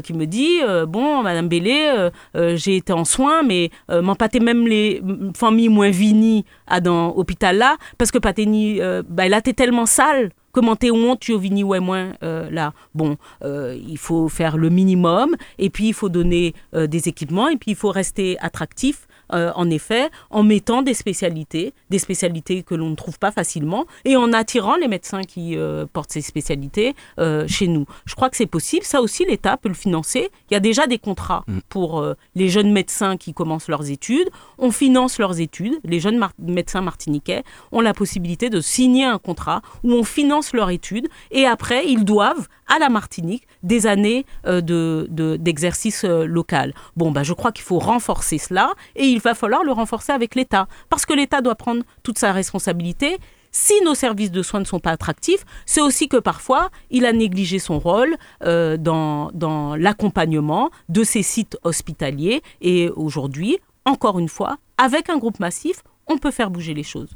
[0.03, 2.09] qui me dit, bon, Madame Bellé,
[2.55, 4.01] j'ai été en soins, mais euh,
[4.41, 5.01] même les
[5.35, 9.85] familles moins vinies à dans l'hôpital là, parce que pateni, euh, bah, là, t'es tellement
[9.85, 12.71] sale comment t'es honte, tu vini ouais moins euh, là.
[12.93, 17.57] Bon, euh, il faut faire le minimum et puis il faut donner des équipements et
[17.57, 22.75] puis il faut rester attractif euh, en effet, en mettant des spécialités, des spécialités que
[22.75, 26.95] l'on ne trouve pas facilement, et en attirant les médecins qui euh, portent ces spécialités
[27.19, 27.85] euh, chez nous.
[28.05, 28.85] Je crois que c'est possible.
[28.85, 30.29] Ça aussi, l'État peut le financer.
[30.49, 31.59] Il y a déjà des contrats mm.
[31.69, 34.29] pour les jeunes médecins qui commencent leurs études.
[34.57, 35.79] On finance leurs études.
[35.83, 40.69] Les jeunes médecins martiniquais ont la possibilité de signer un contrat où on finance leurs
[40.69, 46.73] études, et après, ils doivent à la Martinique des années d'exercice de, local.
[46.95, 50.35] Bon, bah, je crois qu'il faut renforcer cela et il va falloir le renforcer avec
[50.35, 50.67] l'État.
[50.89, 53.17] Parce que l'État doit prendre toute sa responsabilité.
[53.51, 57.13] Si nos services de soins ne sont pas attractifs, c'est aussi que parfois, il a
[57.13, 62.41] négligé son rôle euh, dans, dans l'accompagnement de ces sites hospitaliers.
[62.59, 67.15] Et aujourd'hui, encore une fois, avec un groupe massif, on peut faire bouger les choses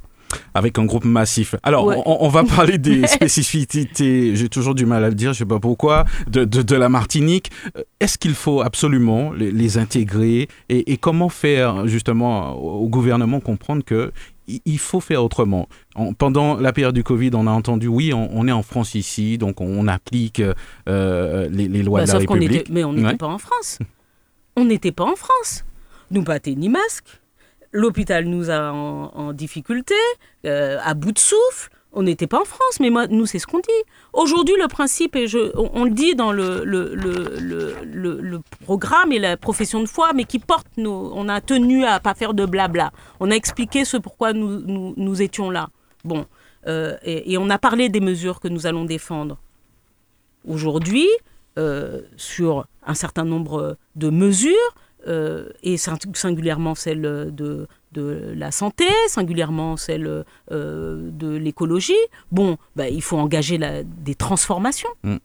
[0.53, 1.55] avec un groupe massif.
[1.63, 5.45] Alors, on, va parler des spécificités, j'ai toujours du mal à le dire, je ne
[5.45, 7.51] sais pas pourquoi, de, de, la Martinique.
[7.77, 14.11] Euh, est-ce qu'il faut absolument les, intégrer et, comment faire justement au gouvernement comprendre que
[14.47, 15.67] il faut faire autrement?
[16.17, 19.61] pendant la période du Covid, on a entendu, oui, on, est en France ici, donc
[19.61, 20.41] on, applique
[20.87, 22.69] euh, les, lois bah, de la République.
[22.69, 23.79] mais on n'était pas en France.
[24.55, 25.65] On n'était pas en France.
[26.11, 27.19] Nous pas ni masque
[27.71, 29.95] l'hôpital nous a en, difficulté,
[30.45, 31.69] euh, à bout de souffle.
[31.91, 33.83] On n'était pas en France, mais moi, nous, c'est ce qu'on dit.
[34.13, 39.37] Aujourd'hui, le principe, et je, on, le dit dans le, le, le, programme et la
[39.37, 41.11] profession de foi, mais qui porte nos.
[41.15, 42.91] On a tenu à pas faire de blabla.
[43.19, 45.69] On a expliqué ce pourquoi nous, nous, étions là.
[46.03, 46.27] Bon.
[46.67, 49.39] Euh, et, on a parlé des mesures que nous allons défendre.
[50.47, 51.07] Aujourd'hui,
[51.57, 54.75] euh, sur un certain nombre de mesures,
[55.07, 61.93] euh, et singulièrement celle de, de la santé, singulièrement celle euh, de l'écologie,
[62.31, 64.89] bon, bah, il faut engager la, des transformations.
[65.03, 65.17] Mm.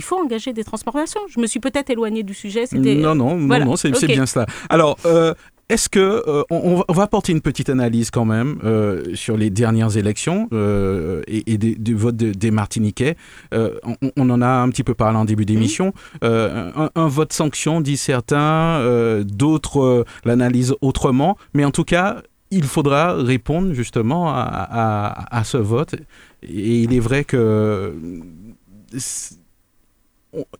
[0.00, 1.20] Il faut engager des transformations.
[1.28, 2.64] Je me suis peut-être éloignée du sujet.
[2.72, 4.46] Non, non, non, non c'est bien cela.
[4.70, 5.34] Alors, euh,
[5.70, 9.96] est-ce que euh, on, va apporter une petite analyse quand même euh, sur les dernières
[9.96, 13.16] élections euh, et, du vote des Martiniquais
[13.52, 15.92] on, en a un petit peu parlé en début d'émission.
[16.22, 23.72] Un, vote sanction, dit certains, d'autres l'analysent autrement, mais en tout cas, il faudra répondre
[23.72, 25.94] justement à, à ce vote.
[26.42, 27.94] Et il est vrai que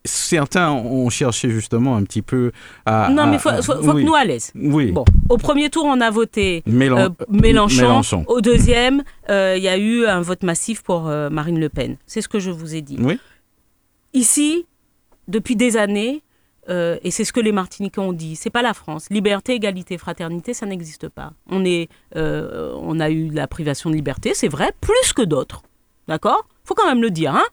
[0.05, 2.53] certains ont cherché justement un petit peu
[2.87, 3.11] à.
[3.11, 4.53] Non, mais il faut, que nous à l'aise.
[4.55, 4.93] Oui.
[4.93, 8.25] Bon, au premier tour, on a voté euh, Mélenchon.
[8.27, 11.97] Au deuxième, euh, il y a eu un vote massif pour euh, Marine Le Pen.
[12.07, 12.97] C'est ce que je vous ai dit.
[13.01, 13.19] Oui.
[14.13, 14.67] Ici,
[15.29, 16.23] depuis des années,
[16.69, 19.09] et c'est ce que les Martiniquais ont dit, c'est pas la France.
[19.11, 21.33] Liberté, égalité, fraternité, ça n'existe pas.
[21.49, 25.63] On, est, on a eu la privation de liberté, c'est vrai, plus que d'autres.
[26.07, 26.47] D'accord?
[26.63, 27.45] Faut quand même le dire, hein?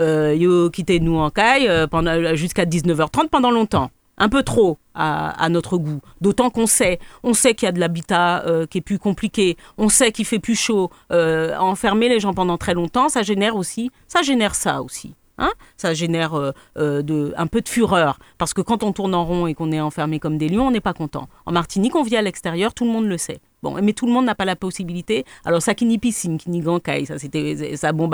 [0.00, 3.90] Euh, quitté nous en caille euh, pendant jusqu'à 19h30 pendant longtemps.
[4.18, 6.00] Un peu trop à, notre goût.
[6.20, 9.56] D'autant qu'on sait, on sait qu'il y a de l'habitat euh, qui est plus compliqué.
[9.78, 10.90] On sait qu'il fait plus chaud.
[11.10, 15.14] enfermer les gens pendant très longtemps, ça génère aussi, ça génère ça aussi.
[15.40, 18.18] Hein ça génère de, un peu de fureur.
[18.38, 20.70] Parce que quand on tourne en rond et qu'on est enfermé comme des lions, on
[20.70, 21.28] n'est pas content.
[21.46, 23.40] En Martinique, on vit à l'extérieur, tout le monde le sait.
[23.62, 25.24] Bon, mais tout le monde n'a pas la possibilité.
[25.44, 28.10] Alors, ça qui ni piscine, qui ni gancaille, ça c'était ça bon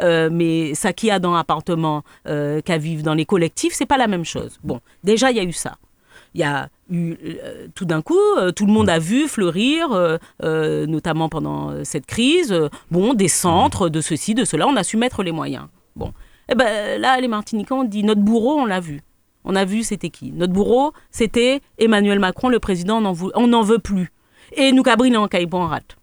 [0.00, 3.98] euh, mais ça qui a dans l'appartement, euh, qu'à vivre dans les collectifs, c'est pas
[3.98, 4.58] la même chose.
[4.64, 5.76] Bon, déjà il y a eu ça.
[6.34, 9.88] Il y a eu euh, tout d'un coup, euh, tout le monde a vu fleurir,
[10.42, 12.54] notamment pendant cette crise,
[12.90, 14.66] bon, des centres de ceci, de cela.
[14.66, 15.66] On a su mettre les moyens.
[15.96, 16.12] Bon,
[16.50, 19.00] eh ben là, les Martiniquais ont dit notre bourreau, on l'a vu.
[19.44, 20.32] On a vu c'était qui?
[20.32, 23.02] Notre bourreau, c'était Emmanuel Macron, le président.
[23.34, 24.12] On n'en veut plus
[24.52, 25.96] et nous cabrinons en caïbon rate.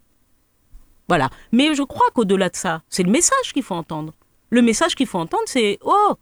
[1.07, 1.29] Voilà.
[1.51, 4.13] Mais je crois qu'au-delà de ça, c'est le message qu'il faut entendre.
[4.49, 6.15] Le message qu'il faut entendre, c'est Oh,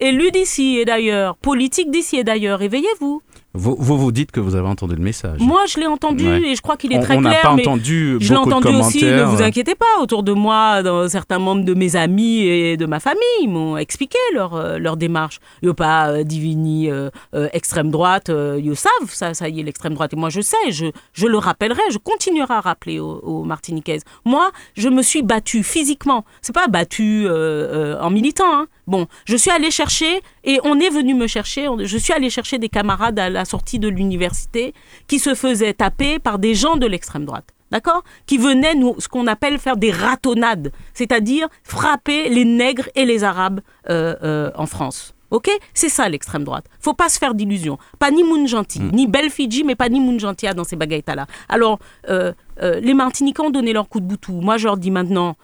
[0.00, 3.22] élu d'ici et d'ailleurs, politique d'ici et d'ailleurs, réveillez-vous.
[3.54, 5.38] Vous, vous, dites que vous avez entendu le message.
[5.40, 7.18] Moi, je l'ai entendu et je crois qu'il est très clair.
[7.18, 10.00] On n'a pas entendu je l'ai entendu aussi, ne vous inquiétez pas.
[10.00, 14.18] Autour de moi, dans certains membres de mes amis et de ma famille m'ont expliqué
[14.32, 15.38] leur, euh, leur démarche.
[15.62, 17.10] Yo pas euh, divini euh,
[17.52, 20.14] extrême droite, ils savent ça, ça y est, l'extrême droite.
[20.14, 24.02] Et moi, je sais, je, je le rappellerai, je continuerai à rappeler aux, aux Martiniquaises.
[24.24, 26.24] Moi, je me suis battue physiquement.
[26.40, 28.44] C'est pas battue en militant.
[28.50, 28.66] Hein.
[28.86, 31.68] Bon, je suis allée chercher et on est venu me chercher.
[31.78, 34.74] Je suis allée chercher des camarades à la sortie de l'université
[35.06, 37.46] qui se faisaient taper par des gens de l'extrême droite.
[37.70, 38.04] D'accord?
[38.26, 43.24] Qui venaient, nous, ce qu'on appelle faire des ratonnades, c'est-à-dire frapper les nègres et les
[43.24, 45.14] arabes euh, euh, en France.
[45.30, 45.48] Ok?
[45.72, 46.66] C'est ça l'extrême droite.
[46.80, 47.78] Faut pas se faire d'illusions.
[47.98, 48.90] Pas ni Moun Gentil, hmm.
[48.92, 51.26] ni Belle Fidji, mais pas ni Moun Gentil dans ces bagailles-là.
[51.48, 51.78] Alors,
[52.10, 54.42] euh, les Martiniquais ont donné leur coup de boutou.
[54.42, 55.36] Moi, je leur dis maintenant,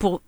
[0.00, 0.22] pour,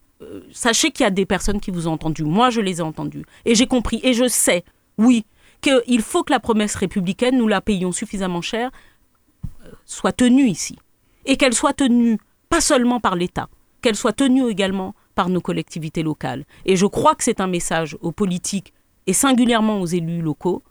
[0.52, 2.22] sachez qu'il y a des personnes qui vous ont entendu.
[2.22, 3.24] Moi, je les ai entendues.
[3.44, 4.00] Et j'ai compris.
[4.04, 4.64] Et je sais,
[4.98, 5.24] oui,
[5.68, 8.70] qu'il faut que la promesse républicaine, nous la payons suffisamment cher
[9.84, 10.78] soit tenue ici.
[11.24, 13.48] Et qu'elle soit tenue pas seulement par l'État,
[13.82, 16.44] qu'elle soit tenue également par nos collectivités locales.
[16.64, 18.72] Et je crois que c'est un message aux politiques
[19.06, 20.62] et singulièrement aux élus locaux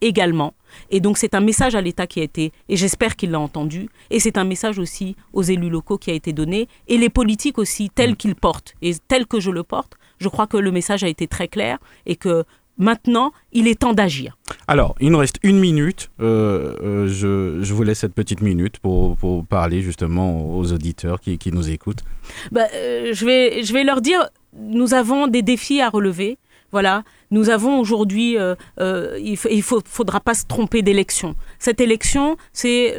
[0.00, 0.54] également.
[0.90, 3.88] Et donc c'est un message à l'État qui a été, et j'espère qu'il l'a entendu,
[4.10, 7.58] et c'est un message aussi aux élus locaux qui a été donné, et les politiques
[7.58, 8.16] aussi, tels mm.
[8.16, 11.26] qu'ils portent, et tels que je le porte, je crois que le message a été
[11.26, 12.44] très clair, et que
[12.78, 14.38] maintenant, il est temps d'agir.
[14.66, 16.10] Alors, il nous reste une minute.
[16.20, 19.16] Euh, euh, je, vous laisse cette petite minute pour,
[19.48, 22.04] parler justement aux auditeurs qui, nous écoutent.
[22.52, 26.38] Bah, euh, je, vais, je vais leur dire, nous avons des défis à relever.
[26.70, 28.36] Voilà, nous avons aujourd'hui, il
[28.78, 31.34] ne faudra pas se tromper d'élection.
[31.58, 32.94] Cette élection, c'est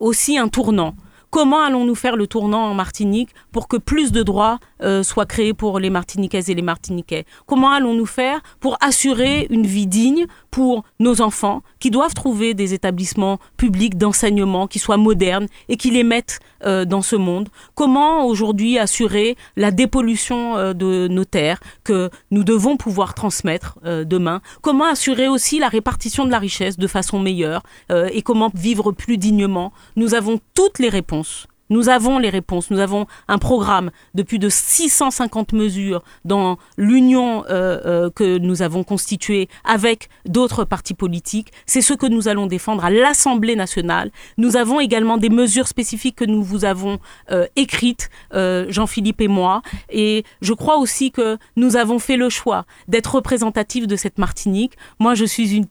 [0.00, 0.96] aussi un tournant.
[1.32, 5.54] Comment allons-nous faire le tournant en Martinique pour que plus de droits euh, soient créés
[5.54, 7.24] pour les Martiniquaises et les Martiniquais?
[7.46, 12.74] Comment allons-nous faire pour assurer une vie digne pour nos enfants qui doivent trouver des
[12.74, 17.48] établissements publics d'enseignement qui soient modernes et qui les mettent euh, dans ce monde?
[17.74, 24.42] Comment aujourd'hui assurer la dépollution euh, de nos terres que nous devons pouvoir transmettre demain?
[24.60, 29.16] Comment assurer aussi la répartition de la richesse de façon meilleure et comment vivre plus
[29.16, 29.72] dignement?
[29.96, 31.46] Nous avons toutes les réponses réponse.
[31.72, 32.70] Nous avons les réponses.
[32.70, 38.62] Nous avons un programme de plus de 650 mesures dans l'union euh, euh, que nous
[38.62, 41.50] avons constituée avec d'autres partis politiques.
[41.66, 44.10] C'est ce que nous allons défendre à l'Assemblée nationale.
[44.36, 46.98] Nous avons également des mesures spécifiques que nous vous avons
[47.30, 49.62] euh, écrites, Jean-Philippe et moi.
[49.90, 54.74] Et je crois aussi que nous avons fait le choix d'être représentatifs de cette Martinique.
[54.98, 55.66] Moi, je suis une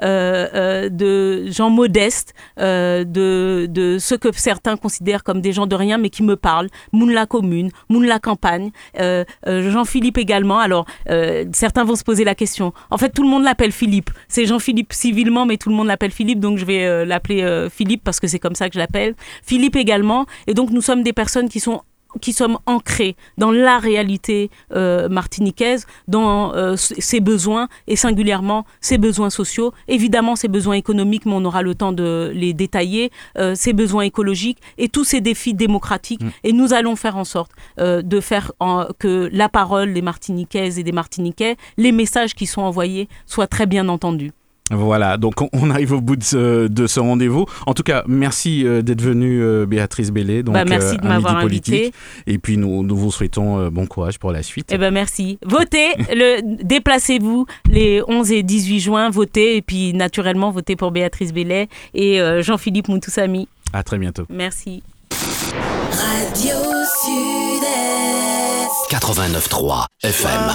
[0.00, 6.08] de gens modestes, de, de ce que certains considèrent comme des gens de rien, mais
[6.08, 6.68] qui me parlent.
[6.92, 10.58] Moun la commune, Moun la campagne, euh, euh, Jean-Philippe également.
[10.58, 12.72] Alors, euh, certains vont se poser la question.
[12.90, 14.10] En fait, tout le monde l'appelle Philippe.
[14.28, 18.20] C'est Jean-Philippe civilement, mais tout le monde l'appelle Philippe, donc je vais l'appeler Philippe parce
[18.20, 19.14] que c'est comme ça que je l'appelle.
[19.42, 20.26] Philippe également.
[20.46, 21.82] Et donc, nous sommes des personnes qui sont
[22.20, 28.98] qui sommes ancrés dans la réalité euh, martiniquaise, dans euh, ses besoins et singulièrement ses
[28.98, 29.72] besoins sociaux.
[29.88, 34.02] Évidemment, ses besoins économiques, mais on aura le temps de les détailler, euh, ses besoins
[34.02, 36.22] écologiques et tous ces défis démocratiques.
[36.22, 36.30] Mm.
[36.44, 38.52] Et nous allons faire en sorte de faire
[38.98, 43.66] que la parole des Martiniquaises et des Martiniquais, les messages qui sont envoyés soient très
[43.66, 44.32] bien entendus.
[44.70, 47.46] Voilà, donc on arrive au bout de ce, rendez-vous.
[47.66, 50.42] En tout cas, merci euh, d'être venue, euh, Béatrice Bellé.
[50.42, 51.92] Donc, bah, merci de euh, m'avoir invité.
[52.26, 54.70] Et puis nous, nous vous souhaitons bon courage pour la suite.
[54.72, 55.38] Eh ben merci.
[55.44, 61.32] Votez, le, déplacez-vous les 11 et 18 juin, votez et puis naturellement votez pour Béatrice
[61.32, 63.48] Bellet et Jean-Philippe Moutoussami.
[63.72, 64.24] À très bientôt.
[64.30, 64.82] Merci.
[65.12, 66.56] Radio
[67.04, 68.16] Sud-Est
[68.90, 70.52] 89.3 FM